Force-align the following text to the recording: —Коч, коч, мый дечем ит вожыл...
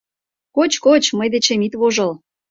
—Коч, 0.55 0.73
коч, 0.85 1.03
мый 1.17 1.27
дечем 1.33 1.61
ит 1.67 1.73
вожыл... 1.79 2.11